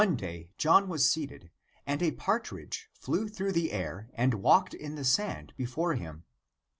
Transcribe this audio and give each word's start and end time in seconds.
One 0.03 0.17
aay 0.17 0.47
John 0.57 0.89
was 0.89 1.07
seated 1.07 1.51
and 1.85 2.01
a 2.01 2.13
partridge 2.13 2.89
flew 2.91 3.27
through 3.29 3.51
the 3.51 3.71
air 3.71 4.09
and 4.15 4.33
walked 4.33 4.73
in 4.73 4.95
the 4.95 5.05
sand 5.05 5.53
before 5.57 5.93
him. 5.93 6.23